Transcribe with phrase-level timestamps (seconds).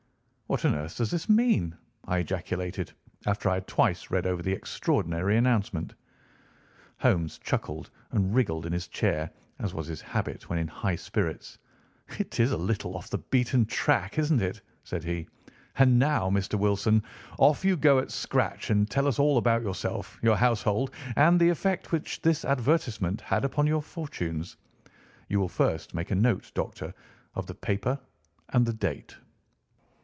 [0.51, 2.91] "What on earth does this mean?" I ejaculated
[3.25, 5.93] after I had twice read over the extraordinary announcement.
[6.99, 11.57] Holmes chuckled and wriggled in his chair, as was his habit when in high spirits.
[12.19, 15.25] "It is a little off the beaten track, isn't it?" said he.
[15.77, 16.59] "And now, Mr.
[16.59, 17.01] Wilson,
[17.39, 21.47] off you go at scratch and tell us all about yourself, your household, and the
[21.47, 24.57] effect which this advertisement had upon your fortunes.
[25.29, 26.93] You will first make a note, Doctor,
[27.35, 27.97] of the paper
[28.49, 29.15] and the date."